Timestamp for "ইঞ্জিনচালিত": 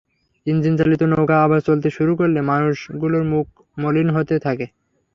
0.47-1.01